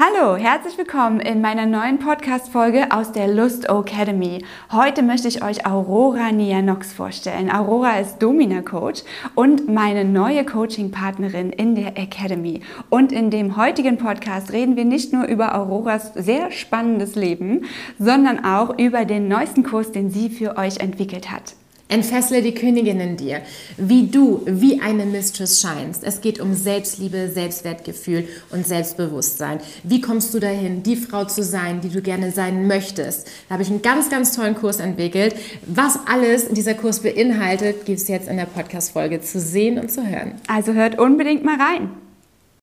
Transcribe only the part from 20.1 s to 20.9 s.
für euch